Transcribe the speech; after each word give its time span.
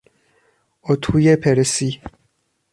اتوی 0.83 1.35
پرسی 1.35 2.01